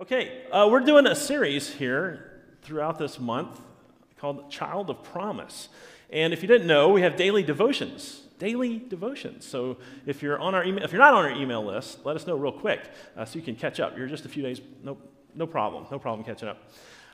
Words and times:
Okay, 0.00 0.44
uh, 0.50 0.66
we're 0.70 0.80
doing 0.80 1.06
a 1.06 1.14
series 1.14 1.68
here 1.74 2.40
throughout 2.62 2.98
this 2.98 3.20
month 3.20 3.60
called 4.16 4.50
Child 4.50 4.88
of 4.88 5.02
Promise. 5.02 5.68
And 6.08 6.32
if 6.32 6.40
you 6.40 6.48
didn't 6.48 6.66
know, 6.66 6.88
we 6.88 7.02
have 7.02 7.16
daily 7.16 7.42
devotions. 7.42 8.22
Daily 8.38 8.78
devotions. 8.78 9.44
So 9.44 9.76
if 10.06 10.22
you're 10.22 10.38
on 10.38 10.54
our 10.54 10.64
email, 10.64 10.84
if 10.84 10.92
you're 10.92 11.02
not 11.02 11.12
on 11.12 11.26
our 11.26 11.38
email 11.38 11.62
list, 11.62 11.98
let 12.06 12.16
us 12.16 12.26
know 12.26 12.34
real 12.34 12.50
quick 12.50 12.80
uh, 13.14 13.26
so 13.26 13.38
you 13.38 13.44
can 13.44 13.56
catch 13.56 13.78
up. 13.78 13.98
You're 13.98 14.06
just 14.06 14.24
a 14.24 14.30
few 14.30 14.42
days, 14.42 14.62
no, 14.82 14.96
no 15.34 15.46
problem, 15.46 15.84
no 15.90 15.98
problem 15.98 16.24
catching 16.24 16.48
up. 16.48 16.62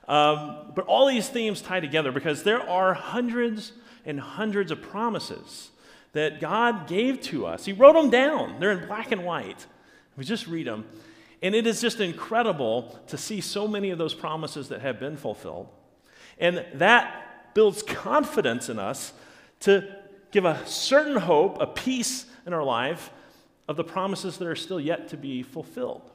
Um, 0.07 0.71
but 0.77 0.87
all 0.87 1.09
these 1.09 1.29
themes 1.29 1.61
tie 1.61 1.81
together 1.81 2.13
because 2.13 2.45
there 2.45 2.61
are 2.71 2.95
hundreds 2.95 3.73
and 4.05 4.21
hundreds 4.21 4.71
of 4.71 4.81
promises 4.81 5.71
that 6.13 6.39
God 6.39 6.87
gave 6.87 7.21
to 7.23 7.47
us. 7.47 7.65
He 7.65 7.73
wrote 7.73 7.95
them 7.95 8.11
down. 8.11 8.61
They're 8.61 8.71
in 8.71 8.87
black 8.87 9.11
and 9.11 9.25
white. 9.25 9.67
We 10.17 10.23
just 10.23 10.47
read 10.47 10.69
them. 10.69 10.85
And 11.43 11.55
it 11.55 11.67
is 11.67 11.81
just 11.81 12.01
incredible 12.01 12.99
to 13.09 13.19
see 13.19 13.41
so 13.41 13.69
many 13.69 13.91
of 13.91 13.99
those 13.99 14.15
promises 14.15 14.69
that 14.69 14.81
have 14.81 14.99
been 14.99 15.17
fulfilled. 15.17 15.69
And 16.39 16.65
that 16.75 17.55
builds 17.55 17.83
confidence 17.83 18.69
in 18.69 18.79
us 18.79 19.13
to 19.61 19.87
give 20.31 20.45
a 20.45 20.67
certain 20.67 21.17
hope, 21.17 21.61
a 21.61 21.67
peace 21.67 22.27
in 22.47 22.53
our 22.53 22.65
life 22.65 23.11
of 23.69 23.77
the 23.77 23.85
promises 23.85 24.39
that 24.39 24.47
are 24.47 24.57
still 24.57 24.81
yet 24.81 25.09
to 25.09 25.17
be 25.17 25.43
fulfilled. 25.43 26.11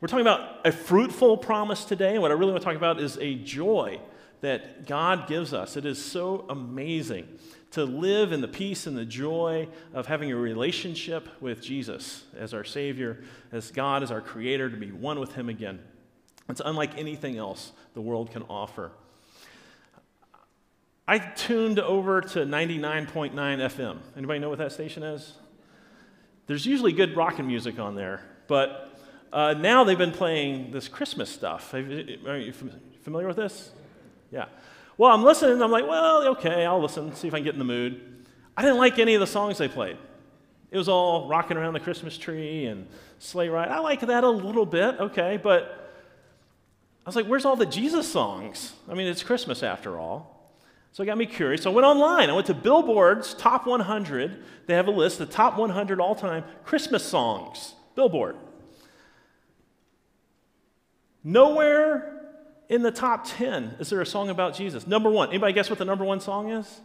We're 0.00 0.08
talking 0.08 0.26
about 0.26 0.66
a 0.66 0.72
fruitful 0.72 1.36
promise 1.36 1.84
today, 1.84 2.14
and 2.14 2.22
what 2.22 2.32
I 2.32 2.34
really 2.34 2.50
want 2.50 2.62
to 2.62 2.66
talk 2.66 2.76
about 2.76 3.00
is 3.00 3.18
a 3.18 3.36
joy 3.36 4.00
that 4.40 4.86
God 4.86 5.28
gives 5.28 5.54
us. 5.54 5.76
It 5.76 5.86
is 5.86 6.04
so 6.04 6.44
amazing 6.48 7.28
to 7.72 7.84
live 7.84 8.32
in 8.32 8.40
the 8.40 8.48
peace 8.48 8.86
and 8.86 8.96
the 8.96 9.04
joy 9.04 9.68
of 9.94 10.06
having 10.06 10.30
a 10.30 10.36
relationship 10.36 11.28
with 11.40 11.62
Jesus 11.62 12.24
as 12.36 12.54
our 12.54 12.64
Savior, 12.64 13.24
as 13.50 13.70
God 13.70 14.02
as 14.02 14.10
our 14.10 14.20
Creator, 14.20 14.70
to 14.70 14.76
be 14.76 14.92
one 14.92 15.18
with 15.18 15.34
Him 15.34 15.48
again. 15.48 15.80
It's 16.48 16.60
unlike 16.64 16.98
anything 16.98 17.38
else 17.38 17.72
the 17.94 18.00
world 18.00 18.30
can 18.30 18.42
offer. 18.42 18.92
I 21.08 21.18
tuned 21.18 21.78
over 21.78 22.20
to 22.20 22.40
99.9 22.40 23.32
FM. 23.32 23.98
Anybody 24.16 24.38
know 24.38 24.50
what 24.50 24.58
that 24.58 24.72
station 24.72 25.02
is? 25.02 25.34
There's 26.46 26.66
usually 26.66 26.92
good 26.92 27.16
rock 27.16 27.38
and 27.38 27.48
music 27.48 27.78
on 27.78 27.94
there, 27.94 28.22
but 28.48 28.96
uh, 29.32 29.54
now 29.54 29.84
they've 29.84 29.96
been 29.96 30.12
playing 30.12 30.72
this 30.72 30.88
Christmas 30.88 31.30
stuff. 31.30 31.72
Are 31.72 31.80
you 31.80 32.52
familiar 33.02 33.28
with 33.28 33.36
this? 33.36 33.70
Yeah. 34.30 34.46
Well, 34.98 35.10
I'm 35.10 35.22
listening, 35.24 35.62
I'm 35.62 35.70
like, 35.70 35.86
well, 35.86 36.28
okay, 36.28 36.64
I'll 36.66 36.80
listen, 36.80 37.14
see 37.14 37.28
if 37.28 37.34
I 37.34 37.38
can 37.38 37.44
get 37.44 37.54
in 37.54 37.58
the 37.58 37.64
mood. 37.64 38.00
I 38.56 38.62
didn't 38.62 38.78
like 38.78 38.98
any 38.98 39.14
of 39.14 39.20
the 39.20 39.26
songs 39.26 39.58
they 39.58 39.68
played. 39.68 39.96
It 40.70 40.78
was 40.78 40.88
all 40.88 41.28
rocking 41.28 41.56
around 41.56 41.74
the 41.74 41.80
Christmas 41.80 42.16
tree 42.16 42.66
and 42.66 42.86
sleigh 43.18 43.48
ride. 43.48 43.68
I 43.68 43.78
like 43.80 44.00
that 44.00 44.24
a 44.24 44.30
little 44.30 44.66
bit, 44.66 45.00
okay, 45.00 45.38
but 45.42 45.82
I 47.04 47.08
was 47.08 47.16
like, 47.16 47.26
where's 47.26 47.44
all 47.44 47.56
the 47.56 47.66
Jesus 47.66 48.10
songs? 48.10 48.74
I 48.88 48.94
mean, 48.94 49.06
it's 49.06 49.22
Christmas 49.22 49.62
after 49.62 49.98
all. 49.98 50.32
So 50.92 51.02
it 51.02 51.06
got 51.06 51.16
me 51.16 51.26
curious. 51.26 51.62
So 51.62 51.70
I 51.70 51.74
went 51.74 51.86
online. 51.86 52.28
I 52.28 52.34
went 52.34 52.46
to 52.46 52.54
Billboard's 52.54 53.34
Top 53.34 53.66
100. 53.66 54.44
They 54.66 54.74
have 54.74 54.86
a 54.88 54.90
list, 54.90 55.18
the 55.18 55.26
top 55.26 55.56
100 55.56 56.00
all 56.00 56.14
time 56.14 56.44
Christmas 56.64 57.04
songs. 57.04 57.74
Billboard. 57.94 58.36
Nowhere 61.24 62.21
in 62.72 62.80
the 62.80 62.90
top 62.90 63.24
10, 63.26 63.76
is 63.80 63.90
there 63.90 64.00
a 64.00 64.06
song 64.06 64.30
about 64.30 64.54
Jesus? 64.54 64.86
Number 64.86 65.10
one. 65.10 65.28
Anybody 65.28 65.52
guess 65.52 65.68
what 65.68 65.78
the 65.78 65.84
number 65.84 66.06
one 66.06 66.20
song 66.20 66.48
is? 66.50 66.80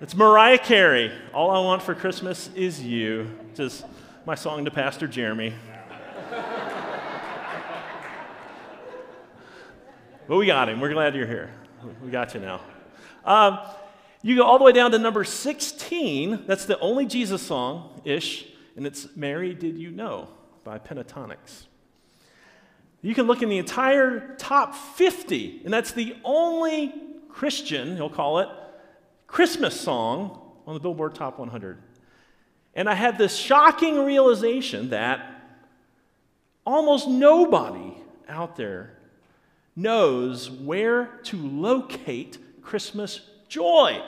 It's 0.00 0.16
Mariah 0.16 0.58
Carey. 0.58 1.12
All 1.32 1.52
I 1.52 1.60
want 1.60 1.82
for 1.84 1.94
Christmas 1.94 2.50
is 2.56 2.82
you. 2.82 3.30
Just 3.54 3.84
my 4.26 4.34
song 4.34 4.64
to 4.64 4.72
Pastor 4.72 5.06
Jeremy. 5.06 5.54
but 10.26 10.36
we 10.36 10.44
got 10.44 10.68
him. 10.68 10.80
We're 10.80 10.92
glad 10.92 11.14
you're 11.14 11.28
here. 11.28 11.52
We 12.04 12.10
got 12.10 12.34
you 12.34 12.40
now. 12.40 12.60
Um, 13.24 13.60
you 14.20 14.34
go 14.34 14.42
all 14.42 14.58
the 14.58 14.64
way 14.64 14.72
down 14.72 14.90
to 14.90 14.98
number 14.98 15.22
16. 15.22 16.46
That's 16.48 16.64
the 16.64 16.80
only 16.80 17.06
Jesus 17.06 17.40
song 17.40 18.00
ish, 18.04 18.48
and 18.74 18.84
it's 18.84 19.14
Mary 19.14 19.54
Did 19.54 19.78
You 19.78 19.92
Know 19.92 20.28
by 20.64 20.80
Pentatonix. 20.80 21.66
You 23.02 23.14
can 23.16 23.26
look 23.26 23.42
in 23.42 23.48
the 23.48 23.58
entire 23.58 24.36
top 24.36 24.74
50, 24.74 25.62
and 25.64 25.74
that's 25.74 25.90
the 25.90 26.16
only 26.24 26.94
Christian, 27.28 27.96
he'll 27.96 28.08
call 28.08 28.38
it, 28.38 28.48
Christmas 29.26 29.78
song 29.78 30.40
on 30.66 30.74
the 30.74 30.80
Billboard 30.80 31.14
Top 31.14 31.38
100. 31.38 31.78
And 32.74 32.88
I 32.88 32.94
had 32.94 33.18
this 33.18 33.36
shocking 33.36 34.04
realization 34.04 34.90
that 34.90 35.42
almost 36.64 37.08
nobody 37.08 37.94
out 38.28 38.54
there 38.56 38.96
knows 39.74 40.48
where 40.48 41.06
to 41.24 41.36
locate 41.36 42.38
Christmas 42.62 43.20
joy. 43.48 44.00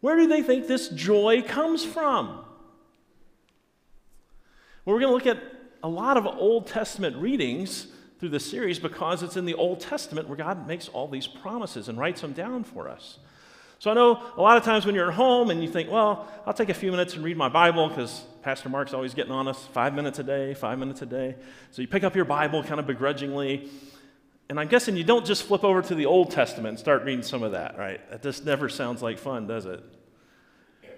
Where 0.00 0.16
do 0.16 0.26
they 0.26 0.42
think 0.42 0.66
this 0.66 0.88
joy 0.88 1.42
comes 1.42 1.84
from? 1.84 2.44
Well, 4.84 4.94
we're 4.94 5.00
going 5.00 5.10
to 5.10 5.14
look 5.14 5.26
at 5.26 5.42
a 5.82 5.88
lot 5.88 6.16
of 6.16 6.26
Old 6.26 6.66
Testament 6.66 7.16
readings 7.16 7.88
through 8.18 8.30
the 8.30 8.40
series 8.40 8.78
because 8.78 9.22
it's 9.22 9.36
in 9.36 9.44
the 9.44 9.54
Old 9.54 9.80
Testament 9.80 10.28
where 10.28 10.36
God 10.36 10.66
makes 10.66 10.88
all 10.88 11.08
these 11.08 11.26
promises 11.26 11.88
and 11.88 11.98
writes 11.98 12.20
them 12.20 12.32
down 12.32 12.64
for 12.64 12.88
us. 12.88 13.18
So 13.78 13.92
I 13.92 13.94
know 13.94 14.20
a 14.36 14.42
lot 14.42 14.56
of 14.56 14.64
times 14.64 14.84
when 14.84 14.96
you're 14.96 15.08
at 15.08 15.14
home 15.14 15.50
and 15.50 15.62
you 15.62 15.68
think, 15.68 15.88
well, 15.88 16.26
I'll 16.44 16.52
take 16.52 16.68
a 16.68 16.74
few 16.74 16.90
minutes 16.90 17.14
and 17.14 17.22
read 17.22 17.36
my 17.36 17.48
Bible 17.48 17.88
because 17.88 18.24
Pastor 18.42 18.68
Mark's 18.68 18.92
always 18.92 19.14
getting 19.14 19.30
on 19.30 19.46
us 19.46 19.66
five 19.66 19.94
minutes 19.94 20.18
a 20.18 20.24
day, 20.24 20.52
five 20.54 20.80
minutes 20.80 21.00
a 21.02 21.06
day. 21.06 21.36
So 21.70 21.80
you 21.80 21.86
pick 21.86 22.02
up 22.02 22.16
your 22.16 22.24
Bible 22.24 22.64
kind 22.64 22.80
of 22.80 22.88
begrudgingly. 22.88 23.70
And 24.48 24.58
I'm 24.58 24.66
guessing 24.66 24.96
you 24.96 25.04
don't 25.04 25.24
just 25.24 25.44
flip 25.44 25.62
over 25.62 25.80
to 25.80 25.94
the 25.94 26.06
Old 26.06 26.32
Testament 26.32 26.70
and 26.70 26.78
start 26.78 27.04
reading 27.04 27.22
some 27.22 27.44
of 27.44 27.52
that, 27.52 27.78
right? 27.78 28.00
That 28.10 28.22
just 28.22 28.44
never 28.44 28.68
sounds 28.68 29.00
like 29.00 29.16
fun, 29.18 29.46
does 29.46 29.66
it? 29.66 29.80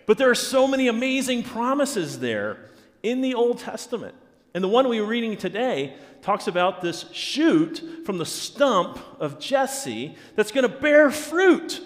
But 0.06 0.16
there 0.16 0.30
are 0.30 0.34
so 0.34 0.66
many 0.66 0.88
amazing 0.88 1.42
promises 1.42 2.18
there 2.20 2.70
in 3.02 3.20
the 3.20 3.34
Old 3.34 3.58
Testament. 3.58 4.14
And 4.54 4.64
the 4.64 4.68
one 4.68 4.88
we 4.88 5.00
were 5.00 5.06
reading 5.06 5.36
today 5.36 5.94
talks 6.22 6.46
about 6.46 6.82
this 6.82 7.06
shoot 7.12 8.02
from 8.04 8.18
the 8.18 8.26
stump 8.26 8.98
of 9.18 9.38
Jesse 9.38 10.16
that's 10.34 10.50
going 10.50 10.68
to 10.68 10.74
bear 10.74 11.10
fruit. 11.10 11.80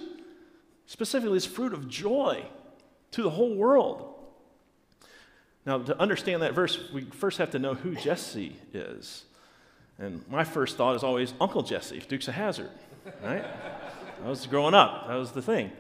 Specifically, 0.87 1.37
this 1.37 1.47
fruit 1.47 1.73
of 1.73 1.89
joy 1.89 2.45
to 3.13 3.23
the 3.23 3.31
whole 3.31 3.55
world. 3.55 4.15
Now, 5.67 5.79
to 5.79 5.99
understand 5.99 6.43
that 6.43 6.53
verse, 6.53 6.79
we 6.93 7.05
first 7.05 7.39
have 7.39 7.51
to 7.53 7.59
know 7.59 7.75
who 7.75 7.95
Jesse 7.95 8.57
is. 8.73 9.25
And 9.99 10.27
my 10.29 10.45
first 10.45 10.77
thought 10.77 10.97
is 10.97 11.03
always 11.03 11.33
Uncle 11.41 11.63
Jesse, 11.63 12.01
Dukes 12.01 12.29
of 12.29 12.35
Hazzard, 12.35 12.71
right? 13.23 13.45
I 14.25 14.29
was 14.29 14.47
growing 14.47 14.75
up, 14.75 15.07
that 15.09 15.15
was 15.15 15.31
the 15.33 15.43
thing. 15.43 15.71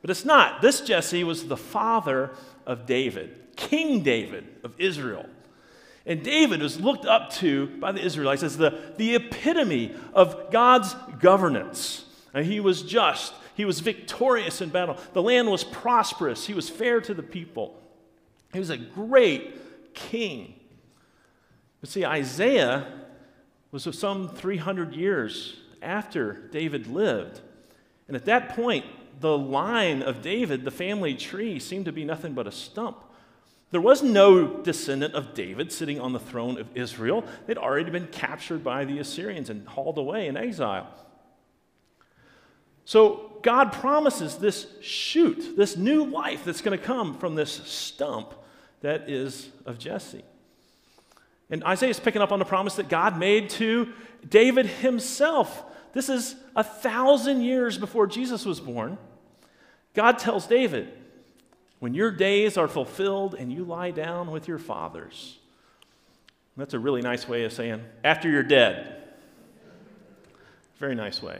But 0.00 0.10
it's 0.10 0.24
not. 0.24 0.62
This 0.62 0.80
Jesse 0.80 1.24
was 1.24 1.48
the 1.48 1.56
father 1.56 2.30
of 2.64 2.86
David, 2.86 3.56
King 3.56 4.02
David 4.02 4.46
of 4.62 4.72
Israel. 4.78 5.26
And 6.06 6.22
David 6.22 6.62
was 6.62 6.80
looked 6.80 7.04
up 7.04 7.30
to 7.34 7.66
by 7.78 7.90
the 7.90 8.04
Israelites 8.04 8.44
as 8.44 8.56
the, 8.56 8.78
the 8.96 9.16
epitome 9.16 9.94
of 10.14 10.52
God's 10.52 10.94
governance. 11.18 12.04
And 12.32 12.46
he 12.46 12.60
was 12.60 12.82
just, 12.82 13.34
he 13.56 13.64
was 13.64 13.80
victorious 13.80 14.60
in 14.60 14.68
battle. 14.68 14.96
The 15.14 15.22
land 15.22 15.50
was 15.50 15.64
prosperous, 15.64 16.46
he 16.46 16.54
was 16.54 16.70
fair 16.70 17.00
to 17.00 17.12
the 17.12 17.22
people. 17.22 17.82
He 18.52 18.60
was 18.60 18.70
a 18.70 18.78
great 18.78 19.94
king. 19.94 20.54
But 21.80 21.90
see, 21.90 22.06
Isaiah 22.06 22.86
was 23.72 23.86
some 23.98 24.28
300 24.28 24.94
years 24.94 25.56
after 25.82 26.48
David 26.50 26.86
lived. 26.86 27.40
And 28.06 28.16
at 28.16 28.24
that 28.26 28.50
point, 28.50 28.86
the 29.20 29.36
line 29.36 30.02
of 30.02 30.22
David, 30.22 30.64
the 30.64 30.70
family 30.70 31.14
tree, 31.14 31.58
seemed 31.58 31.86
to 31.86 31.92
be 31.92 32.04
nothing 32.04 32.32
but 32.32 32.46
a 32.46 32.52
stump. 32.52 33.02
There 33.72 33.80
was 33.80 34.02
no 34.02 34.46
descendant 34.46 35.14
of 35.14 35.34
David 35.34 35.72
sitting 35.72 36.00
on 36.00 36.12
the 36.12 36.20
throne 36.20 36.58
of 36.58 36.68
Israel. 36.76 37.24
They'd 37.46 37.58
already 37.58 37.90
been 37.90 38.06
captured 38.06 38.62
by 38.62 38.84
the 38.84 38.98
Assyrians 39.00 39.50
and 39.50 39.66
hauled 39.66 39.98
away 39.98 40.28
in 40.28 40.36
exile. 40.36 40.86
So 42.84 43.38
God 43.42 43.72
promises 43.72 44.36
this 44.36 44.68
shoot, 44.80 45.56
this 45.56 45.76
new 45.76 46.04
life 46.04 46.44
that's 46.44 46.60
going 46.60 46.78
to 46.78 46.84
come 46.84 47.18
from 47.18 47.34
this 47.34 47.50
stump 47.50 48.32
that 48.82 49.10
is 49.10 49.50
of 49.64 49.78
Jesse. 49.78 50.24
And 51.50 51.64
Isaiah 51.64 51.90
is 51.90 52.00
picking 52.00 52.22
up 52.22 52.30
on 52.30 52.38
the 52.38 52.44
promise 52.44 52.76
that 52.76 52.88
God 52.88 53.18
made 53.18 53.50
to 53.50 53.92
David 54.28 54.66
himself. 54.66 55.64
This 55.92 56.08
is 56.08 56.36
a 56.54 56.62
thousand 56.62 57.42
years 57.42 57.78
before 57.78 58.06
Jesus 58.06 58.44
was 58.44 58.60
born. 58.60 58.98
God 59.94 60.18
tells 60.18 60.46
David, 60.46 60.92
when 61.78 61.94
your 61.94 62.10
days 62.10 62.56
are 62.56 62.68
fulfilled 62.68 63.34
and 63.34 63.52
you 63.52 63.64
lie 63.64 63.90
down 63.90 64.30
with 64.30 64.48
your 64.48 64.58
fathers. 64.58 65.38
That's 66.56 66.74
a 66.74 66.78
really 66.78 67.02
nice 67.02 67.28
way 67.28 67.44
of 67.44 67.52
saying 67.52 67.82
after 68.02 68.30
you're 68.30 68.42
dead. 68.42 69.02
Very 70.78 70.94
nice 70.94 71.22
way. 71.22 71.38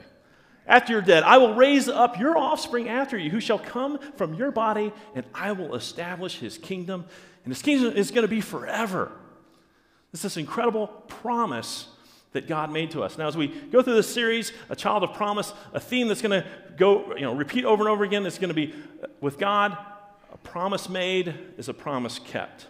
after 0.67 0.91
you're 0.91 1.01
dead, 1.01 1.23
I 1.23 1.37
will 1.37 1.55
raise 1.55 1.87
up 1.87 2.19
your 2.19 2.37
offspring 2.37 2.89
after 2.89 3.17
you, 3.17 3.29
who 3.29 3.39
shall 3.39 3.59
come 3.59 3.99
from 4.15 4.33
your 4.33 4.51
body, 4.51 4.91
and 5.15 5.25
I 5.33 5.53
will 5.53 5.75
establish 5.75 6.39
his 6.39 6.57
kingdom. 6.57 7.05
And 7.45 7.53
his 7.53 7.61
kingdom 7.61 7.95
is 7.95 8.11
going 8.11 8.23
to 8.23 8.27
be 8.27 8.41
forever. 8.41 9.11
It's 10.11 10.21
this 10.21 10.37
incredible 10.37 10.87
promise 11.07 11.87
that 12.33 12.47
God 12.47 12.71
made 12.71 12.91
to 12.91 13.01
us. 13.01 13.17
Now, 13.17 13.27
as 13.27 13.37
we 13.37 13.47
go 13.47 13.81
through 13.81 13.95
this 13.95 14.13
series, 14.13 14.51
a 14.69 14.75
child 14.75 15.03
of 15.03 15.13
promise, 15.13 15.53
a 15.73 15.79
theme 15.79 16.09
that's 16.09 16.21
going 16.21 16.41
to 16.41 16.47
go, 16.77 17.15
you 17.15 17.21
know, 17.21 17.33
repeat 17.33 17.63
over 17.63 17.83
and 17.83 17.89
over 17.89 18.03
again, 18.03 18.25
it's 18.25 18.37
going 18.37 18.49
to 18.49 18.53
be 18.53 18.73
uh, 19.01 19.07
with 19.21 19.37
God, 19.37 19.77
a 20.31 20.37
promise 20.37 20.89
made 20.89 21.33
is 21.57 21.69
a 21.69 21.73
promise 21.73 22.19
kept. 22.19 22.67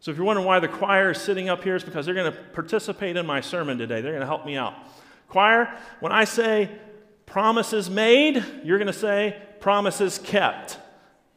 So 0.00 0.10
if 0.10 0.16
you're 0.16 0.26
wondering 0.26 0.46
why 0.46 0.60
the 0.60 0.68
choir 0.68 1.10
is 1.10 1.18
sitting 1.18 1.48
up 1.48 1.64
here, 1.64 1.74
it's 1.74 1.84
because 1.84 2.06
they're 2.06 2.14
going 2.14 2.32
to 2.32 2.38
participate 2.52 3.16
in 3.16 3.26
my 3.26 3.40
sermon 3.40 3.78
today. 3.78 4.00
They're 4.00 4.12
going 4.12 4.20
to 4.20 4.26
help 4.26 4.46
me 4.46 4.56
out. 4.56 4.74
Choir, 5.28 5.76
when 6.00 6.12
I 6.12 6.24
say 6.24 6.70
promises 7.26 7.90
made, 7.90 8.44
you're 8.64 8.78
going 8.78 8.86
to 8.86 8.92
say 8.92 9.36
promises 9.60 10.18
kept. 10.18 10.78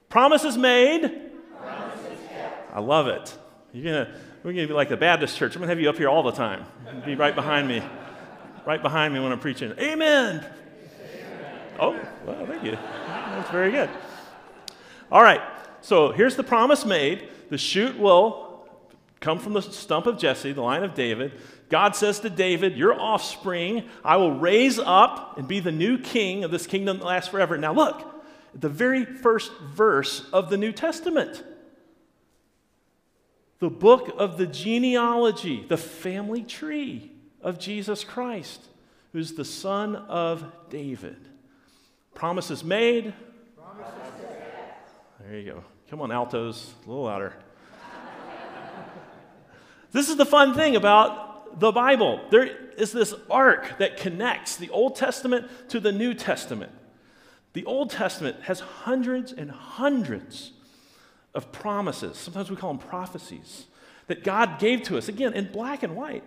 Promises 0.09 0.57
made. 0.57 1.01
Promises 1.57 2.19
kept. 2.29 2.75
I 2.75 2.79
love 2.79 3.07
it. 3.07 3.35
You're 3.73 3.83
going 3.83 4.05
to, 4.05 4.13
we're 4.43 4.53
going 4.53 4.67
to 4.67 4.67
be 4.67 4.73
like 4.73 4.89
the 4.89 4.97
Baptist 4.97 5.37
church. 5.37 5.55
I'm 5.55 5.59
going 5.59 5.67
to 5.67 5.71
have 5.71 5.81
you 5.81 5.89
up 5.89 5.97
here 5.97 6.09
all 6.09 6.23
the 6.23 6.31
time. 6.31 6.65
Be 7.05 7.15
right 7.15 7.33
behind 7.33 7.67
me. 7.67 7.81
Right 8.65 8.81
behind 8.81 9.13
me 9.13 9.19
when 9.19 9.31
I'm 9.31 9.39
preaching. 9.39 9.71
Amen. 9.79 10.45
Amen. 10.45 10.45
Oh, 11.79 11.99
well, 12.27 12.45
thank 12.45 12.63
you. 12.63 12.73
That's 12.73 13.49
very 13.49 13.71
good. 13.71 13.89
All 15.11 15.21
right. 15.21 15.41
So 15.81 16.11
here's 16.11 16.35
the 16.35 16.43
promise 16.43 16.85
made. 16.85 17.27
The 17.49 17.57
shoot 17.57 17.97
will 17.97 18.67
come 19.19 19.39
from 19.39 19.53
the 19.53 19.61
stump 19.61 20.07
of 20.07 20.17
Jesse, 20.17 20.53
the 20.53 20.61
line 20.61 20.83
of 20.83 20.93
David. 20.93 21.33
God 21.69 21.95
says 21.95 22.19
to 22.21 22.29
David, 22.29 22.77
Your 22.77 22.99
offspring 22.99 23.89
I 24.03 24.17
will 24.17 24.37
raise 24.37 24.79
up 24.79 25.37
and 25.37 25.47
be 25.47 25.59
the 25.59 25.71
new 25.71 25.97
king 25.97 26.43
of 26.43 26.51
this 26.51 26.67
kingdom 26.67 26.99
that 26.99 27.05
lasts 27.05 27.29
forever. 27.29 27.57
Now, 27.57 27.73
look, 27.73 28.07
the 28.53 28.69
very 28.69 29.05
first 29.05 29.51
verse 29.73 30.27
of 30.31 30.49
the 30.49 30.57
New 30.57 30.71
Testament. 30.71 31.43
The 33.59 33.69
book 33.69 34.13
of 34.17 34.37
the 34.37 34.47
genealogy, 34.47 35.63
the 35.67 35.77
family 35.77 36.43
tree 36.43 37.11
of 37.41 37.59
Jesus 37.59 38.03
Christ, 38.03 38.61
who's 39.13 39.33
the 39.33 39.45
son 39.45 39.95
of 39.95 40.43
David. 40.69 41.17
Promises 42.15 42.63
made. 42.63 43.13
There 45.31 45.39
you 45.39 45.53
go. 45.53 45.63
Come 45.89 46.01
on, 46.01 46.11
altos, 46.11 46.73
a 46.85 46.89
little 46.89 47.05
louder. 47.05 47.31
this 49.93 50.09
is 50.09 50.17
the 50.17 50.25
fun 50.25 50.53
thing 50.53 50.75
about 50.75 51.57
the 51.57 51.71
Bible. 51.71 52.19
There 52.29 52.47
is 52.77 52.91
this 52.91 53.13
arc 53.29 53.77
that 53.77 53.95
connects 53.95 54.57
the 54.57 54.69
Old 54.71 54.97
Testament 54.97 55.47
to 55.69 55.79
the 55.79 55.93
New 55.93 56.13
Testament. 56.13 56.73
The 57.53 57.63
Old 57.63 57.91
Testament 57.91 58.41
has 58.41 58.59
hundreds 58.59 59.31
and 59.31 59.49
hundreds 59.49 60.51
of 61.33 61.53
promises. 61.53 62.17
Sometimes 62.17 62.49
we 62.49 62.57
call 62.57 62.73
them 62.73 62.85
prophecies 62.85 63.67
that 64.07 64.25
God 64.25 64.59
gave 64.59 64.83
to 64.83 64.97
us, 64.97 65.07
again, 65.07 65.31
in 65.31 65.49
black 65.49 65.81
and 65.81 65.95
white. 65.95 66.25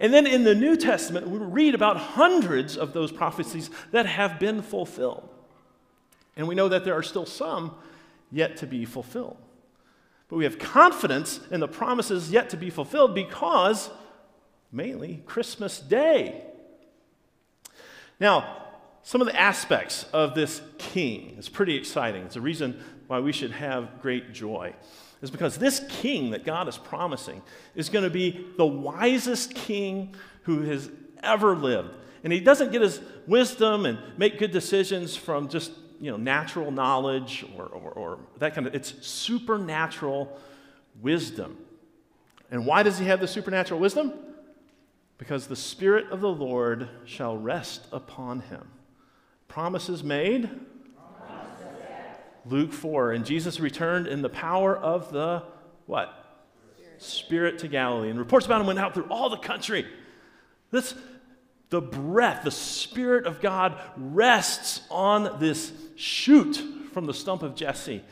And 0.00 0.12
then 0.12 0.26
in 0.26 0.42
the 0.42 0.56
New 0.56 0.76
Testament, 0.76 1.28
we 1.28 1.38
read 1.38 1.76
about 1.76 1.96
hundreds 1.96 2.76
of 2.76 2.92
those 2.92 3.12
prophecies 3.12 3.70
that 3.92 4.06
have 4.06 4.40
been 4.40 4.60
fulfilled. 4.60 5.28
And 6.36 6.48
we 6.48 6.56
know 6.56 6.68
that 6.68 6.84
there 6.84 6.94
are 6.94 7.02
still 7.04 7.24
some 7.24 7.76
yet 8.30 8.56
to 8.58 8.66
be 8.66 8.84
fulfilled. 8.84 9.36
But 10.28 10.36
we 10.36 10.44
have 10.44 10.58
confidence 10.58 11.40
in 11.50 11.60
the 11.60 11.68
promises 11.68 12.30
yet 12.30 12.50
to 12.50 12.56
be 12.56 12.70
fulfilled 12.70 13.14
because 13.14 13.90
mainly 14.70 15.22
Christmas 15.26 15.80
Day. 15.80 16.44
Now, 18.20 18.56
some 19.02 19.22
of 19.22 19.26
the 19.26 19.40
aspects 19.40 20.04
of 20.12 20.34
this 20.34 20.60
king 20.76 21.36
is 21.38 21.48
pretty 21.48 21.76
exciting. 21.76 22.24
It's 22.24 22.36
a 22.36 22.40
reason 22.40 22.78
why 23.06 23.20
we 23.20 23.32
should 23.32 23.52
have 23.52 24.02
great 24.02 24.34
joy. 24.34 24.74
Is 25.22 25.30
because 25.30 25.56
this 25.56 25.82
king 25.88 26.30
that 26.30 26.44
God 26.44 26.68
is 26.68 26.76
promising 26.76 27.42
is 27.74 27.88
going 27.88 28.04
to 28.04 28.10
be 28.10 28.46
the 28.56 28.66
wisest 28.66 29.54
king 29.54 30.14
who 30.42 30.62
has 30.62 30.90
ever 31.22 31.56
lived. 31.56 31.94
And 32.22 32.32
he 32.32 32.40
doesn't 32.40 32.70
get 32.70 32.82
his 32.82 33.00
wisdom 33.26 33.86
and 33.86 33.98
make 34.16 34.38
good 34.38 34.50
decisions 34.50 35.16
from 35.16 35.48
just 35.48 35.72
you 36.00 36.10
know, 36.10 36.16
natural 36.16 36.70
knowledge 36.70 37.44
or, 37.56 37.66
or, 37.66 37.90
or 37.90 38.18
that 38.38 38.54
kind 38.54 38.66
of, 38.66 38.74
it's 38.74 39.06
supernatural 39.06 40.38
wisdom. 41.00 41.56
And 42.50 42.64
why 42.64 42.82
does 42.82 42.98
he 42.98 43.06
have 43.06 43.20
the 43.20 43.28
supernatural 43.28 43.80
wisdom? 43.80 44.12
because 45.18 45.48
the 45.48 45.56
Spirit 45.56 46.10
of 46.10 46.20
the 46.20 46.30
Lord 46.30 46.88
shall 47.04 47.36
rest 47.36 47.86
upon 47.92 48.40
him. 48.40 48.70
Promises 49.48 50.02
made. 50.02 50.48
Luke 52.46 52.72
4. 52.72 53.12
And 53.12 53.26
Jesus 53.26 53.60
returned 53.60 54.06
in 54.06 54.22
the 54.22 54.28
power 54.28 54.74
of 54.76 55.12
the 55.12 55.42
what? 55.86 56.14
Spirit, 56.76 57.02
Spirit 57.02 57.58
to 57.58 57.68
Galilee. 57.68 58.10
And 58.10 58.18
reports 58.18 58.46
about 58.46 58.60
him 58.60 58.68
went 58.68 58.78
out 58.78 58.94
through 58.94 59.08
all 59.10 59.28
the 59.28 59.36
country. 59.36 59.86
This, 60.70 60.94
the 61.70 61.80
breath, 61.80 62.44
the 62.44 62.50
Spirit 62.50 63.26
of 63.26 63.40
God 63.40 63.78
rests 63.96 64.80
on 64.90 65.38
this 65.38 65.72
shoot 65.96 66.62
from 66.92 67.06
the 67.06 67.14
stump 67.14 67.42
of 67.42 67.54
Jesse. 67.54 68.02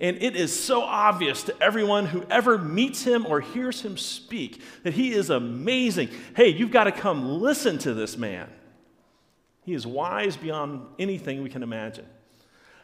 And 0.00 0.16
it 0.20 0.34
is 0.34 0.58
so 0.58 0.82
obvious 0.82 1.44
to 1.44 1.62
everyone 1.62 2.06
who 2.06 2.24
ever 2.28 2.58
meets 2.58 3.04
him 3.04 3.24
or 3.26 3.40
hears 3.40 3.82
him 3.82 3.96
speak 3.96 4.60
that 4.82 4.94
he 4.94 5.12
is 5.12 5.30
amazing. 5.30 6.08
Hey, 6.34 6.48
you've 6.48 6.72
got 6.72 6.84
to 6.84 6.92
come 6.92 7.40
listen 7.40 7.78
to 7.78 7.94
this 7.94 8.16
man. 8.16 8.50
He 9.62 9.72
is 9.72 9.86
wise 9.86 10.36
beyond 10.36 10.86
anything 10.98 11.42
we 11.42 11.48
can 11.48 11.62
imagine. 11.62 12.06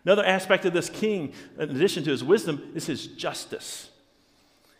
Another 0.04 0.24
aspect 0.24 0.64
of 0.64 0.72
this 0.72 0.88
king, 0.88 1.32
in 1.58 1.70
addition 1.70 2.04
to 2.04 2.10
his 2.10 2.24
wisdom, 2.24 2.72
is 2.74 2.86
his 2.86 3.06
justice. 3.06 3.90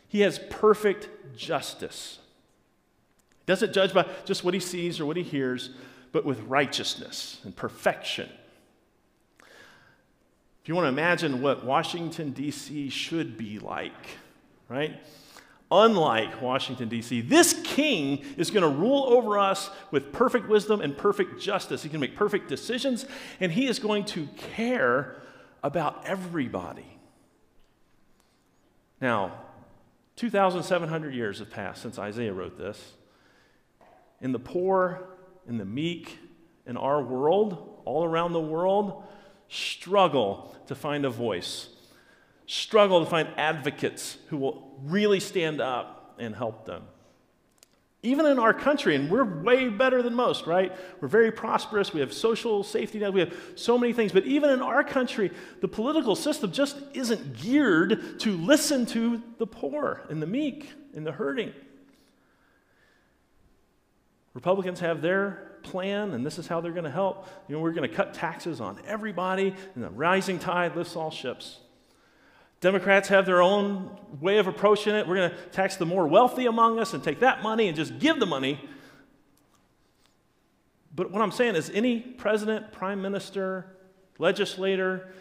He 0.09 0.21
has 0.21 0.39
perfect 0.49 1.37
justice. 1.37 2.21
Doesn't 3.51 3.73
judge 3.73 3.93
by 3.93 4.07
just 4.25 4.45
what 4.45 4.55
he 4.55 4.61
sees 4.61 5.01
or 5.01 5.07
what 5.07 5.17
he 5.17 5.23
hears, 5.23 5.71
but 6.13 6.25
with 6.25 6.41
righteousness 6.43 7.41
and 7.45 7.55
perfection 7.55 8.29
if 10.63 10.69
you 10.69 10.75
want 10.75 10.85
to 10.85 10.89
imagine 10.91 11.41
what 11.41 11.65
Washington, 11.65 12.33
D.C. 12.33 12.91
should 12.91 13.39
be 13.39 13.59
like, 13.59 13.93
right? 14.69 15.01
Unlike 15.73 16.43
Washington, 16.43 16.89
D.C., 16.89 17.23
this 17.23 17.59
king 17.65 18.23
is 18.37 18.51
going 18.51 18.63
to 18.63 18.69
rule 18.69 19.05
over 19.05 19.39
us 19.39 19.71
with 19.91 20.13
perfect 20.13 20.49
wisdom 20.49 20.83
and 20.83 20.97
perfect 20.97 21.41
justice. 21.41 21.83
He 21.83 21.89
can 21.89 22.01
make 22.01 22.15
perfect 22.15 22.49
decisions, 22.49 23.07
and 23.39 23.51
he 23.51 23.69
is 23.69 23.79
going 23.79 24.05
to 24.07 24.27
care 24.37 25.23
about 25.63 26.03
everybody. 26.05 26.99
Now, 29.01 29.33
2,700 30.17 31.15
years 31.15 31.39
have 31.39 31.51
passed 31.51 31.81
since 31.81 31.99
Isaiah 31.99 32.35
wrote 32.35 32.59
this. 32.59 32.93
In 34.21 34.33
the 34.33 34.39
poor, 34.39 35.09
in 35.49 35.59
the 35.59 35.65
meek, 35.65 36.19
in 36.67 36.77
our 36.77 37.03
world, 37.03 37.81
all 37.85 38.05
around 38.05 38.33
the 38.33 38.41
world, 38.41 39.05
struggle 39.49 40.55
to 40.67 40.75
find 40.75 41.05
a 41.05 41.11
voice, 41.11 41.69
struggle 42.47 43.05
to 43.05 43.11
find 43.11 43.29
advocates 43.37 44.19
who 44.29 44.37
will 44.37 44.79
really 44.83 45.21
stand 45.21 45.61
up 45.61 46.15
and 46.19 46.35
help 46.35 46.67
them. 46.67 46.85
Even 48.03 48.25
in 48.25 48.39
our 48.39 48.55
country, 48.55 48.95
and 48.95 49.11
we're 49.11 49.43
way 49.43 49.69
better 49.69 50.03
than 50.03 50.15
most, 50.15 50.47
right? 50.47 50.73
We're 51.03 51.09
very 51.09 51.31
prosperous. 51.31 51.93
We 51.93 52.01
have 52.01 52.15
social 52.15 52.63
safety 52.63 52.99
net. 52.99 53.13
We 53.13 53.21
have 53.21 53.35
so 53.57 53.77
many 53.77 53.93
things. 53.93 54.11
But 54.11 54.25
even 54.25 54.49
in 54.49 54.63
our 54.63 54.83
country, 54.83 55.31
the 55.61 55.69
political 55.69 56.17
system 56.17 56.51
just 56.51 56.79
isn't 56.95 57.37
geared 57.37 58.19
to 58.21 58.37
listen 58.39 58.87
to 58.87 59.23
the 59.37 59.47
poor 59.47 60.07
and 60.09 60.23
the 60.23 60.27
meek 60.27 60.71
and 60.95 61.07
the 61.07 61.13
hurting. 61.13 61.53
Republicans 64.41 64.81
have 64.81 65.03
their 65.03 65.59
plan, 65.63 66.13
and 66.13 66.25
this 66.25 66.39
is 66.39 66.47
how 66.47 66.63
they're 66.63 66.73
going 66.73 66.85
to 66.85 66.91
help. 66.91 67.29
You 67.47 67.55
know, 67.55 67.61
we're 67.61 67.75
going 67.75 67.87
to 67.87 67.95
cut 67.95 68.15
taxes 68.15 68.59
on 68.59 68.81
everybody, 68.87 69.55
and 69.75 69.85
the 69.85 69.91
rising 69.91 70.39
tide 70.39 70.75
lifts 70.77 70.97
all 70.97 71.11
ships. 71.11 71.59
Democrats 72.63 73.11
have 73.11 73.27
their 73.27 73.43
own 73.43 73.95
way 74.19 74.39
of 74.39 74.47
approaching 74.47 74.95
it. 74.95 75.07
We're 75.07 75.17
going 75.17 75.31
to 75.31 75.37
tax 75.51 75.77
the 75.77 75.85
more 75.85 76.07
wealthy 76.07 76.47
among 76.47 76.79
us 76.79 76.95
and 76.95 77.05
take 77.05 77.21
that 77.21 77.43
money 77.43 77.69
and 77.69 77.77
just 77.77 77.99
give 77.99 78.19
the 78.19 78.25
money. 78.25 78.67
But 80.95 81.11
what 81.11 81.21
I'm 81.21 81.33
saying 81.33 81.55
is, 81.55 81.69
any 81.69 82.01
president, 82.01 82.73
prime 82.73 83.03
minister, 83.03 83.67
legislator, 84.17 85.13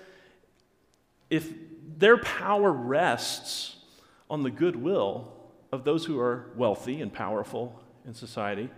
if 1.29 1.51
their 1.97 2.17
power 2.19 2.71
rests 2.71 3.75
on 4.29 4.43
the 4.43 4.49
goodwill 4.49 5.33
of 5.73 5.83
those 5.83 6.05
who 6.05 6.17
are 6.21 6.51
wealthy 6.55 7.01
and 7.01 7.11
powerful 7.11 7.83
in 8.05 8.13
society, 8.13 8.69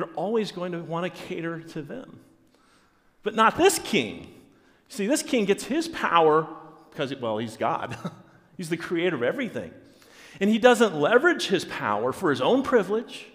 they're 0.00 0.14
always 0.14 0.50
going 0.52 0.72
to 0.72 0.80
want 0.80 1.12
to 1.12 1.22
cater 1.26 1.60
to 1.60 1.82
them. 1.82 2.20
But 3.22 3.34
not 3.34 3.56
this 3.56 3.78
king. 3.78 4.32
See, 4.88 5.06
this 5.06 5.22
king 5.22 5.44
gets 5.44 5.64
his 5.64 5.88
power 5.88 6.48
because, 6.90 7.14
well, 7.16 7.38
he's 7.38 7.56
God, 7.56 7.96
he's 8.56 8.70
the 8.70 8.76
creator 8.76 9.16
of 9.16 9.22
everything. 9.22 9.72
And 10.40 10.48
he 10.48 10.58
doesn't 10.58 10.94
leverage 10.94 11.48
his 11.48 11.64
power 11.64 12.12
for 12.12 12.30
his 12.30 12.40
own 12.40 12.62
privilege. 12.62 13.26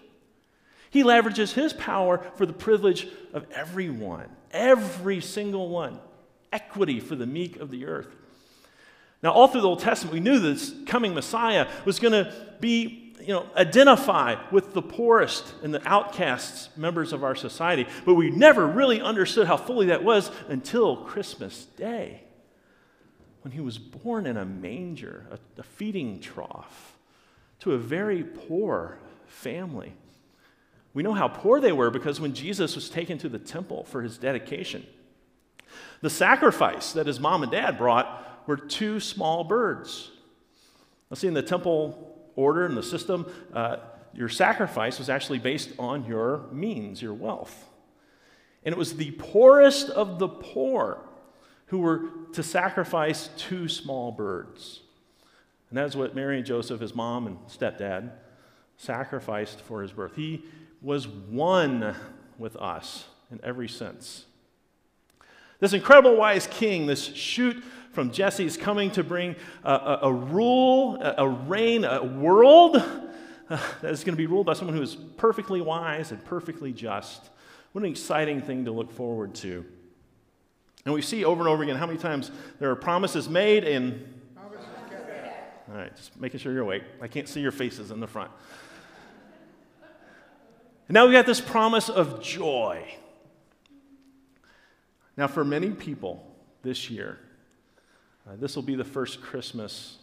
He 0.90 1.02
leverages 1.02 1.52
his 1.52 1.72
power 1.72 2.24
for 2.36 2.46
the 2.46 2.52
privilege 2.52 3.06
of 3.32 3.46
everyone, 3.52 4.28
every 4.50 5.20
single 5.20 5.68
one. 5.68 6.00
Equity 6.52 7.00
for 7.00 7.16
the 7.16 7.26
meek 7.26 7.56
of 7.56 7.70
the 7.70 7.86
earth. 7.86 8.08
Now, 9.22 9.32
all 9.32 9.48
through 9.48 9.62
the 9.62 9.68
Old 9.68 9.80
Testament, 9.80 10.14
we 10.14 10.20
knew 10.20 10.38
this 10.38 10.74
coming 10.86 11.14
Messiah 11.14 11.68
was 11.84 11.98
going 11.98 12.12
to 12.12 12.32
be, 12.60 13.05
you 13.20 13.32
know, 13.32 13.46
identify 13.56 14.36
with 14.50 14.74
the 14.74 14.82
poorest 14.82 15.54
and 15.62 15.72
the 15.72 15.86
outcasts 15.88 16.68
members 16.76 17.12
of 17.12 17.24
our 17.24 17.34
society. 17.34 17.86
But 18.04 18.14
we 18.14 18.30
never 18.30 18.66
really 18.66 19.00
understood 19.00 19.46
how 19.46 19.56
fully 19.56 19.86
that 19.86 20.04
was 20.04 20.30
until 20.48 20.96
Christmas 21.04 21.64
Day, 21.64 22.22
when 23.42 23.52
he 23.52 23.60
was 23.60 23.78
born 23.78 24.26
in 24.26 24.36
a 24.36 24.44
manger, 24.44 25.26
a, 25.30 25.60
a 25.60 25.62
feeding 25.62 26.20
trough, 26.20 26.96
to 27.60 27.72
a 27.72 27.78
very 27.78 28.22
poor 28.22 28.98
family. 29.26 29.92
We 30.94 31.02
know 31.02 31.12
how 31.12 31.28
poor 31.28 31.60
they 31.60 31.72
were 31.72 31.90
because 31.90 32.20
when 32.20 32.32
Jesus 32.32 32.74
was 32.74 32.88
taken 32.88 33.18
to 33.18 33.28
the 33.28 33.38
temple 33.38 33.84
for 33.84 34.02
his 34.02 34.18
dedication, 34.18 34.86
the 36.00 36.10
sacrifice 36.10 36.92
that 36.92 37.06
his 37.06 37.20
mom 37.20 37.42
and 37.42 37.52
dad 37.52 37.76
brought 37.78 38.46
were 38.46 38.56
two 38.56 39.00
small 39.00 39.44
birds. 39.44 40.10
Now, 41.10 41.16
see, 41.16 41.28
in 41.28 41.34
the 41.34 41.42
temple 41.42 42.15
order 42.36 42.66
and 42.66 42.76
the 42.76 42.82
system, 42.82 43.26
uh, 43.52 43.78
your 44.14 44.28
sacrifice 44.28 44.98
was 44.98 45.10
actually 45.10 45.38
based 45.38 45.70
on 45.78 46.04
your 46.04 46.46
means, 46.52 47.02
your 47.02 47.14
wealth. 47.14 47.68
And 48.64 48.72
it 48.72 48.78
was 48.78 48.96
the 48.96 49.10
poorest 49.12 49.90
of 49.90 50.18
the 50.18 50.28
poor 50.28 51.00
who 51.66 51.78
were 51.78 52.10
to 52.32 52.42
sacrifice 52.42 53.28
two 53.36 53.68
small 53.68 54.12
birds. 54.12 54.80
And 55.68 55.78
that 55.78 55.86
is 55.86 55.96
what 55.96 56.14
Mary 56.14 56.36
and 56.36 56.46
Joseph, 56.46 56.80
his 56.80 56.94
mom 56.94 57.26
and 57.26 57.38
stepdad, 57.48 58.12
sacrificed 58.76 59.60
for 59.60 59.82
his 59.82 59.92
birth. 59.92 60.14
He 60.16 60.44
was 60.80 61.08
one 61.08 61.94
with 62.38 62.56
us 62.56 63.06
in 63.30 63.40
every 63.42 63.68
sense. 63.68 64.26
This 65.58 65.72
incredible 65.72 66.16
wise 66.16 66.46
king, 66.46 66.86
this 66.86 67.04
shoot 67.04 67.64
from 67.96 68.10
Jesse's 68.10 68.58
coming 68.58 68.90
to 68.90 69.02
bring 69.02 69.34
a, 69.64 69.72
a, 69.72 69.98
a 70.02 70.12
rule, 70.12 70.98
a, 71.00 71.14
a, 71.24 71.26
reign, 71.26 71.82
a 71.86 72.04
world 72.04 72.74
that 73.48 73.90
is 73.90 74.04
going 74.04 74.12
to 74.12 74.18
be 74.18 74.26
ruled 74.26 74.44
by 74.44 74.52
someone 74.52 74.76
who 74.76 74.82
is 74.82 74.94
perfectly 74.94 75.62
wise 75.62 76.12
and 76.12 76.22
perfectly 76.26 76.74
just. 76.74 77.30
What 77.72 77.82
an 77.84 77.90
exciting 77.90 78.42
thing 78.42 78.66
to 78.66 78.70
look 78.70 78.92
forward 78.92 79.34
to. 79.36 79.64
And 80.84 80.92
we 80.92 81.00
see 81.00 81.24
over 81.24 81.40
and 81.40 81.48
over 81.48 81.62
again 81.62 81.76
how 81.76 81.86
many 81.86 81.98
times 81.98 82.30
there 82.58 82.70
are 82.70 82.76
promises 82.76 83.30
made 83.30 83.64
and. 83.64 83.94
All 85.70 85.74
right, 85.74 85.96
just 85.96 86.20
making 86.20 86.38
sure 86.40 86.52
you're 86.52 86.62
awake. 86.62 86.82
I 87.00 87.08
can't 87.08 87.26
see 87.26 87.40
your 87.40 87.50
faces 87.50 87.90
in 87.90 87.98
the 87.98 88.06
front. 88.06 88.30
And 90.88 90.94
now 90.94 91.06
we've 91.06 91.14
got 91.14 91.24
this 91.24 91.40
promise 91.40 91.88
of 91.88 92.22
joy. 92.22 92.86
Now, 95.16 95.28
for 95.28 95.46
many 95.46 95.70
people 95.70 96.30
this 96.62 96.90
year, 96.90 97.18
uh, 98.26 98.36
this 98.36 98.56
will 98.56 98.62
be 98.62 98.74
the 98.74 98.84
first 98.84 99.20
Christmas 99.20 99.98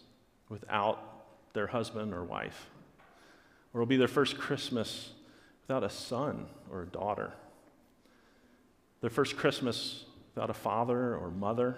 without 0.48 1.52
their 1.52 1.66
husband 1.66 2.12
or 2.14 2.24
wife, 2.24 2.68
or 3.72 3.80
it'll 3.80 3.88
be 3.88 3.96
their 3.96 4.08
first 4.08 4.38
Christmas 4.38 5.10
without 5.62 5.84
a 5.84 5.90
son 5.90 6.46
or 6.70 6.82
a 6.82 6.86
daughter, 6.86 7.32
their 9.00 9.10
first 9.10 9.36
Christmas 9.36 10.04
without 10.34 10.50
a 10.50 10.54
father 10.54 11.16
or 11.16 11.30
mother. 11.30 11.76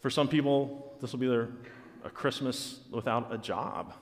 For 0.00 0.10
some 0.10 0.28
people, 0.28 0.96
this 1.00 1.12
will 1.12 1.20
be 1.20 1.28
their 1.28 1.48
a 2.02 2.08
Christmas 2.08 2.80
without 2.90 3.32
a 3.32 3.36
job. 3.36 3.92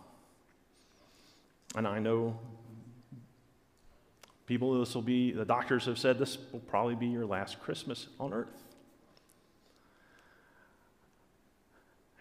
And 1.74 1.86
I 1.86 1.98
know 1.98 2.38
People, 4.48 4.80
this 4.80 4.94
will 4.94 5.02
be, 5.02 5.30
the 5.30 5.44
doctors 5.44 5.84
have 5.84 5.98
said 5.98 6.18
this 6.18 6.38
will 6.52 6.60
probably 6.60 6.94
be 6.94 7.08
your 7.08 7.26
last 7.26 7.60
Christmas 7.60 8.06
on 8.18 8.32
earth. 8.32 8.48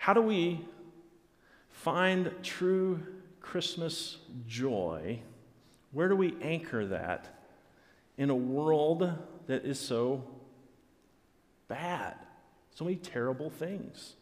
How 0.08 0.14
do 0.14 0.22
we 0.22 0.62
find 1.70 2.32
true 2.42 3.06
Christmas 3.42 4.16
joy? 4.48 5.20
Where 5.92 6.08
do 6.08 6.16
we 6.16 6.34
anchor 6.42 6.86
that 6.86 7.28
in 8.18 8.30
a 8.30 8.36
world 8.36 9.12
that 9.48 9.66
is 9.66 9.78
so 9.78 10.24
bad? 11.68 12.16
So 12.74 12.86
many 12.86 12.96
terrible 12.96 13.50
things. 13.50 14.14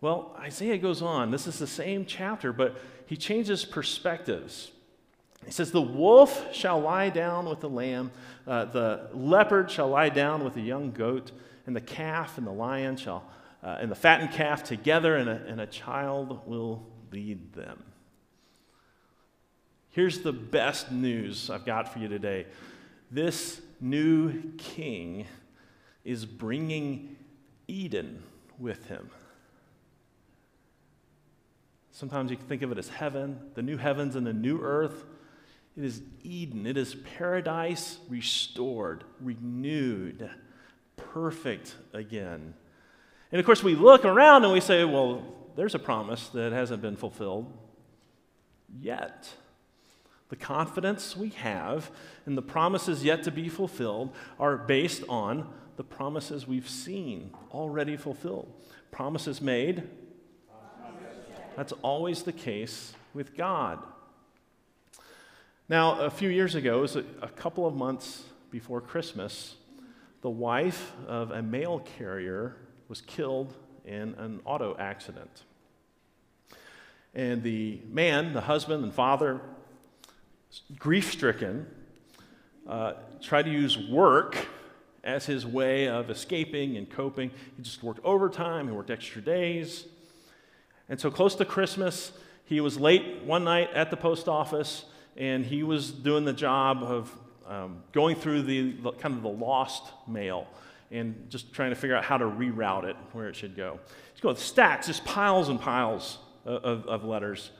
Well, 0.00 0.36
Isaiah 0.38 0.78
goes 0.78 1.02
on. 1.02 1.32
This 1.32 1.48
is 1.48 1.58
the 1.58 1.66
same 1.66 2.06
chapter, 2.06 2.52
but 2.52 2.78
he 3.06 3.16
changes 3.16 3.64
perspectives. 3.64 4.70
He 5.44 5.50
says, 5.50 5.72
The 5.72 5.82
wolf 5.82 6.54
shall 6.54 6.80
lie 6.80 7.08
down 7.08 7.48
with 7.48 7.58
the 7.58 7.68
lamb, 7.68 8.12
uh, 8.46 8.66
the 8.66 9.08
leopard 9.12 9.72
shall 9.72 9.88
lie 9.88 10.10
down 10.10 10.44
with 10.44 10.54
the 10.54 10.62
young 10.62 10.92
goat, 10.92 11.32
and 11.66 11.74
the 11.74 11.80
calf 11.80 12.38
and 12.38 12.46
the 12.46 12.52
lion 12.52 12.96
shall, 12.96 13.24
uh, 13.62 13.78
and 13.80 13.90
the 13.90 13.96
fattened 13.96 14.32
calf 14.32 14.64
together, 14.64 15.16
and 15.16 15.28
a, 15.28 15.42
and 15.46 15.60
a 15.60 15.66
child 15.66 16.46
will 16.46 16.86
lead 17.12 17.52
them. 17.52 17.82
Here's 19.90 20.20
the 20.20 20.32
best 20.32 20.92
news 20.92 21.50
I've 21.50 21.66
got 21.66 21.92
for 21.92 21.98
you 21.98 22.08
today 22.08 22.46
this 23.10 23.60
new 23.80 24.52
king 24.56 25.26
is 26.04 26.24
bringing 26.24 27.16
Eden 27.66 28.22
with 28.58 28.86
him. 28.86 29.10
Sometimes 31.90 32.30
you 32.30 32.36
can 32.36 32.46
think 32.46 32.62
of 32.62 32.72
it 32.72 32.78
as 32.78 32.88
heaven, 32.88 33.38
the 33.54 33.62
new 33.62 33.76
heavens 33.76 34.16
and 34.16 34.26
the 34.26 34.32
new 34.32 34.60
earth. 34.60 35.04
It 35.76 35.84
is 35.84 36.02
Eden. 36.22 36.66
It 36.66 36.76
is 36.76 36.94
paradise 36.94 37.98
restored, 38.08 39.04
renewed, 39.20 40.30
perfect 40.96 41.74
again. 41.92 42.54
And 43.32 43.38
of 43.38 43.46
course, 43.46 43.62
we 43.62 43.74
look 43.74 44.04
around 44.04 44.44
and 44.44 44.52
we 44.52 44.60
say, 44.60 44.84
well, 44.84 45.22
there's 45.56 45.74
a 45.74 45.78
promise 45.78 46.28
that 46.28 46.52
hasn't 46.52 46.82
been 46.82 46.96
fulfilled 46.96 47.52
yet. 48.80 49.32
The 50.28 50.36
confidence 50.36 51.16
we 51.16 51.30
have 51.30 51.90
in 52.26 52.34
the 52.34 52.42
promises 52.42 53.04
yet 53.04 53.22
to 53.24 53.30
be 53.30 53.48
fulfilled 53.48 54.14
are 54.38 54.56
based 54.56 55.02
on 55.08 55.52
the 55.76 55.84
promises 55.84 56.46
we've 56.46 56.68
seen 56.68 57.32
already 57.52 57.96
fulfilled. 57.96 58.52
Promises 58.90 59.40
made. 59.40 59.88
That's 61.56 61.72
always 61.82 62.22
the 62.22 62.32
case 62.32 62.92
with 63.12 63.36
God. 63.36 63.80
Now, 65.68 66.00
a 66.00 66.10
few 66.10 66.28
years 66.28 66.54
ago, 66.54 66.78
it 66.78 66.82
was 66.82 66.96
a, 66.96 67.04
a 67.22 67.28
couple 67.28 67.66
of 67.66 67.74
months 67.74 68.24
before 68.50 68.80
Christmas, 68.80 69.54
the 70.20 70.30
wife 70.30 70.92
of 71.06 71.30
a 71.30 71.42
mail 71.42 71.84
carrier 71.98 72.56
was 72.90 73.00
killed 73.00 73.54
in 73.84 74.14
an 74.18 74.40
auto 74.44 74.76
accident. 74.76 75.44
And 77.14 77.40
the 77.42 77.80
man, 77.88 78.32
the 78.34 78.40
husband 78.40 78.82
and 78.82 78.92
father, 78.92 79.40
grief 80.76 81.12
stricken, 81.12 81.68
uh, 82.68 82.94
tried 83.22 83.44
to 83.44 83.50
use 83.50 83.78
work 83.78 84.36
as 85.04 85.24
his 85.24 85.46
way 85.46 85.88
of 85.88 86.10
escaping 86.10 86.76
and 86.76 86.90
coping. 86.90 87.30
He 87.56 87.62
just 87.62 87.80
worked 87.82 88.00
overtime, 88.04 88.66
he 88.66 88.74
worked 88.74 88.90
extra 88.90 89.22
days. 89.22 89.86
And 90.88 91.00
so, 91.00 91.12
close 91.12 91.36
to 91.36 91.44
Christmas, 91.44 92.10
he 92.44 92.60
was 92.60 92.78
late 92.78 93.22
one 93.22 93.44
night 93.44 93.70
at 93.72 93.92
the 93.92 93.96
post 93.96 94.26
office 94.26 94.84
and 95.16 95.46
he 95.46 95.62
was 95.62 95.92
doing 95.92 96.24
the 96.24 96.32
job 96.32 96.82
of 96.82 97.16
um, 97.46 97.84
going 97.92 98.16
through 98.16 98.42
the, 98.42 98.72
the, 98.72 98.90
kind 98.92 99.14
of 99.14 99.22
the 99.22 99.28
lost 99.28 99.92
mail 100.08 100.48
and 100.90 101.26
just 101.28 101.52
trying 101.52 101.70
to 101.70 101.76
figure 101.76 101.96
out 101.96 102.04
how 102.04 102.16
to 102.16 102.24
reroute 102.24 102.84
it 102.84 102.96
where 103.12 103.28
it 103.28 103.36
should 103.36 103.56
go. 103.56 103.78
He's 104.12 104.20
going 104.20 104.36
stacks, 104.36 104.86
just 104.88 105.04
piles 105.04 105.48
and 105.48 105.60
piles 105.60 106.18
of, 106.44 106.86
of, 106.86 107.04
letters. 107.04 107.50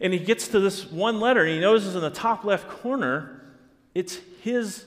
And 0.00 0.12
he 0.12 0.18
gets 0.18 0.48
to 0.48 0.60
this 0.60 0.90
one 0.90 1.20
letter, 1.20 1.40
and 1.40 1.50
he 1.50 1.60
notices 1.60 1.94
in 1.94 2.02
the 2.02 2.10
top 2.10 2.44
left 2.44 2.68
corner, 2.68 3.42
it's 3.94 4.18
his 4.42 4.84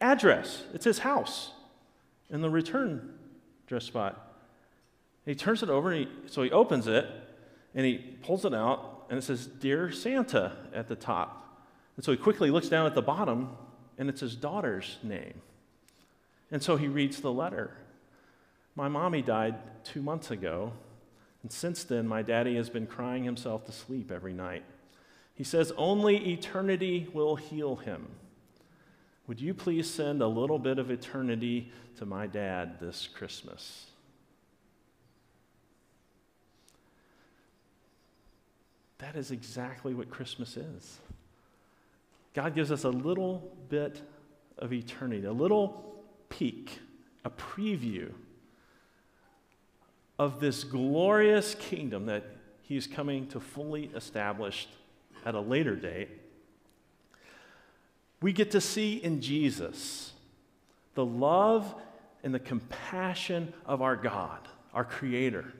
address, 0.00 0.62
it's 0.74 0.84
his 0.84 0.98
house 0.98 1.52
in 2.30 2.42
the 2.42 2.50
return 2.50 3.14
address 3.66 3.84
spot. 3.84 4.36
And 5.26 5.34
he 5.34 5.38
turns 5.38 5.62
it 5.62 5.70
over, 5.70 5.92
and 5.92 6.06
he, 6.06 6.28
so 6.28 6.42
he 6.42 6.50
opens 6.50 6.86
it, 6.86 7.06
and 7.74 7.86
he 7.86 7.98
pulls 8.22 8.44
it 8.44 8.54
out, 8.54 9.06
and 9.08 9.18
it 9.18 9.22
says, 9.22 9.46
Dear 9.46 9.90
Santa 9.90 10.52
at 10.74 10.88
the 10.88 10.96
top. 10.96 11.40
And 11.96 12.04
so 12.04 12.12
he 12.12 12.18
quickly 12.18 12.50
looks 12.50 12.68
down 12.68 12.86
at 12.86 12.94
the 12.94 13.02
bottom, 13.02 13.50
and 13.98 14.08
it's 14.08 14.20
his 14.20 14.36
daughter's 14.36 14.98
name. 15.02 15.40
And 16.54 16.62
so 16.62 16.76
he 16.76 16.86
reads 16.86 17.20
the 17.20 17.32
letter. 17.32 17.76
My 18.76 18.86
mommy 18.86 19.22
died 19.22 19.56
two 19.82 20.00
months 20.00 20.30
ago, 20.30 20.72
and 21.42 21.50
since 21.50 21.82
then, 21.82 22.06
my 22.06 22.22
daddy 22.22 22.54
has 22.54 22.70
been 22.70 22.86
crying 22.86 23.24
himself 23.24 23.64
to 23.66 23.72
sleep 23.72 24.12
every 24.12 24.32
night. 24.32 24.62
He 25.34 25.42
says, 25.42 25.72
Only 25.76 26.32
eternity 26.32 27.08
will 27.12 27.34
heal 27.34 27.74
him. 27.74 28.06
Would 29.26 29.40
you 29.40 29.52
please 29.52 29.90
send 29.90 30.22
a 30.22 30.28
little 30.28 30.60
bit 30.60 30.78
of 30.78 30.92
eternity 30.92 31.72
to 31.96 32.06
my 32.06 32.28
dad 32.28 32.78
this 32.78 33.08
Christmas? 33.12 33.86
That 38.98 39.16
is 39.16 39.32
exactly 39.32 39.92
what 39.92 40.08
Christmas 40.08 40.56
is. 40.56 40.98
God 42.32 42.54
gives 42.54 42.70
us 42.70 42.84
a 42.84 42.90
little 42.90 43.56
bit 43.68 44.00
of 44.58 44.72
eternity, 44.72 45.26
a 45.26 45.32
little 45.32 45.93
peek, 46.38 46.80
a 47.24 47.30
preview 47.30 48.12
of 50.18 50.40
this 50.40 50.64
glorious 50.64 51.54
kingdom 51.54 52.06
that 52.06 52.24
He's 52.62 52.86
coming 52.86 53.26
to 53.28 53.40
fully 53.40 53.90
establish 53.94 54.66
at 55.24 55.34
a 55.34 55.40
later 55.40 55.76
date. 55.76 56.08
We 58.22 58.32
get 58.32 58.52
to 58.52 58.60
see 58.60 58.96
in 58.96 59.20
Jesus 59.20 60.12
the 60.94 61.04
love 61.04 61.74
and 62.22 62.34
the 62.34 62.38
compassion 62.38 63.52
of 63.66 63.82
our 63.82 63.96
God, 63.96 64.40
our 64.72 64.84
Creator. 64.84 65.52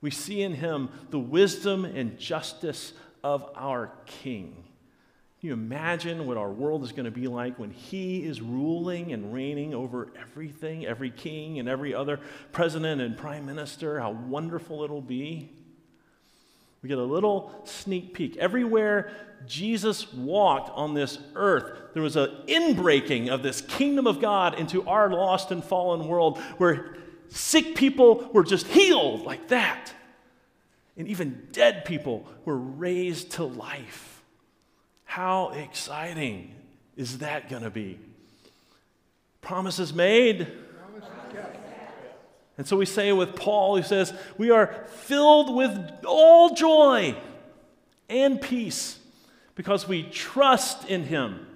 We 0.00 0.10
see 0.10 0.42
in 0.42 0.54
Him 0.54 0.90
the 1.10 1.18
wisdom 1.18 1.84
and 1.84 2.18
justice 2.18 2.92
of 3.24 3.50
our 3.56 3.92
King. 4.06 4.64
Can 5.42 5.48
you 5.48 5.54
imagine 5.54 6.28
what 6.28 6.36
our 6.36 6.52
world 6.52 6.84
is 6.84 6.92
going 6.92 7.06
to 7.06 7.10
be 7.10 7.26
like 7.26 7.58
when 7.58 7.72
He 7.72 8.24
is 8.24 8.40
ruling 8.40 9.12
and 9.12 9.34
reigning 9.34 9.74
over 9.74 10.12
everything, 10.16 10.86
every 10.86 11.10
king 11.10 11.58
and 11.58 11.68
every 11.68 11.92
other 11.92 12.20
president 12.52 13.00
and 13.00 13.18
prime 13.18 13.44
minister? 13.44 13.98
How 13.98 14.12
wonderful 14.12 14.84
it'll 14.84 15.02
be. 15.02 15.50
We 16.80 16.88
get 16.88 16.98
a 16.98 17.02
little 17.02 17.60
sneak 17.64 18.14
peek. 18.14 18.36
Everywhere 18.36 19.10
Jesus 19.44 20.12
walked 20.12 20.70
on 20.76 20.94
this 20.94 21.18
earth, 21.34 21.76
there 21.92 22.04
was 22.04 22.14
an 22.14 22.30
inbreaking 22.46 23.28
of 23.28 23.42
this 23.42 23.62
kingdom 23.62 24.06
of 24.06 24.20
God 24.20 24.60
into 24.60 24.86
our 24.86 25.10
lost 25.10 25.50
and 25.50 25.64
fallen 25.64 26.06
world 26.06 26.38
where 26.58 26.94
sick 27.30 27.74
people 27.74 28.30
were 28.32 28.44
just 28.44 28.68
healed 28.68 29.24
like 29.24 29.48
that. 29.48 29.92
And 30.96 31.08
even 31.08 31.48
dead 31.50 31.84
people 31.84 32.28
were 32.44 32.56
raised 32.56 33.32
to 33.32 33.42
life. 33.42 34.21
How 35.12 35.50
exciting 35.50 36.54
is 36.96 37.18
that 37.18 37.50
going 37.50 37.64
to 37.64 37.70
be? 37.70 37.98
Promises 39.42 39.92
made, 39.92 40.50
and 42.56 42.66
so 42.66 42.78
we 42.78 42.86
say 42.86 43.12
with 43.12 43.36
Paul, 43.36 43.76
he 43.76 43.82
says, 43.82 44.14
We 44.38 44.50
are 44.50 44.86
filled 44.88 45.54
with 45.54 45.78
all 46.06 46.54
joy 46.54 47.14
and 48.08 48.40
peace 48.40 49.00
because 49.54 49.86
we 49.86 50.04
trust 50.04 50.88
in 50.88 51.04
him. 51.04 51.46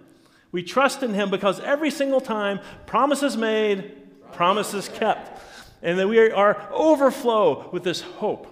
We 0.52 0.62
trust 0.62 1.02
in 1.02 1.14
him 1.14 1.30
because 1.30 1.58
every 1.60 1.90
single 1.90 2.20
time, 2.20 2.60
promises 2.84 3.38
made, 3.38 3.90
promises 4.32 4.90
kept. 4.90 5.40
And 5.80 5.98
that 5.98 6.08
we 6.08 6.30
are 6.30 6.68
overflow 6.70 7.70
with 7.70 7.84
this 7.84 8.02
hope. 8.02 8.46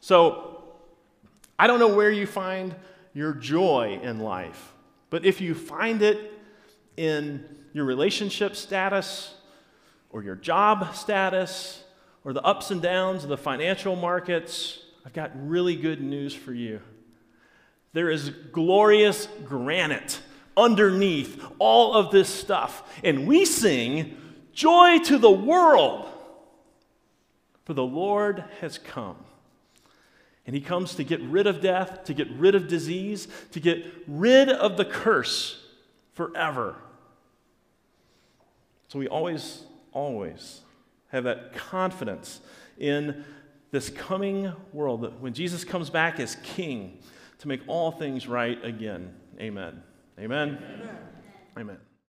So 0.00 0.64
I 1.56 1.68
don't 1.68 1.78
know 1.78 1.94
where 1.94 2.10
you 2.10 2.26
find 2.26 2.74
your 3.18 3.34
joy 3.34 3.98
in 4.02 4.20
life, 4.20 4.72
but 5.10 5.24
if 5.24 5.40
you 5.40 5.54
find 5.54 6.02
it 6.02 6.32
in 6.96 7.44
your 7.72 7.84
relationship 7.84 8.54
status 8.56 9.34
or 10.10 10.22
your 10.22 10.36
job 10.36 10.94
status, 10.94 11.82
or 12.24 12.32
the 12.32 12.42
ups 12.42 12.70
and 12.70 12.82
downs 12.82 13.22
of 13.22 13.30
the 13.30 13.36
financial 13.36 13.96
markets, 13.96 14.80
I've 15.06 15.12
got 15.12 15.30
really 15.34 15.76
good 15.76 16.02
news 16.02 16.34
for 16.34 16.52
you. 16.52 16.80
There 17.94 18.10
is 18.10 18.30
glorious 18.52 19.28
granite 19.44 20.20
underneath 20.54 21.42
all 21.58 21.94
of 21.94 22.10
this 22.10 22.28
stuff. 22.28 22.82
And 23.02 23.26
we 23.26 23.44
sing, 23.44 24.16
Joy 24.52 24.98
to 25.04 25.18
the 25.18 25.30
world, 25.30 26.06
for 27.64 27.72
the 27.72 27.84
Lord 27.84 28.44
has 28.60 28.76
come. 28.76 29.16
And 30.48 30.54
he 30.54 30.62
comes 30.62 30.94
to 30.94 31.04
get 31.04 31.20
rid 31.20 31.46
of 31.46 31.60
death, 31.60 32.04
to 32.04 32.14
get 32.14 32.26
rid 32.30 32.54
of 32.54 32.68
disease, 32.68 33.28
to 33.52 33.60
get 33.60 33.84
rid 34.06 34.48
of 34.48 34.78
the 34.78 34.84
curse 34.86 35.62
forever. 36.14 36.76
So 38.88 38.98
we 38.98 39.08
always, 39.08 39.64
always 39.92 40.62
have 41.08 41.24
that 41.24 41.52
confidence 41.54 42.40
in 42.78 43.26
this 43.72 43.90
coming 43.90 44.50
world 44.72 45.02
that 45.02 45.20
when 45.20 45.34
Jesus 45.34 45.64
comes 45.64 45.90
back 45.90 46.18
as 46.18 46.38
king 46.42 46.98
to 47.40 47.48
make 47.48 47.60
all 47.66 47.90
things 47.90 48.26
right 48.26 48.58
again. 48.64 49.14
Amen. 49.38 49.82
Amen. 50.18 50.58
Amen. 50.58 50.98
Amen. 51.58 51.78